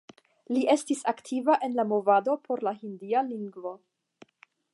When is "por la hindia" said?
2.49-3.23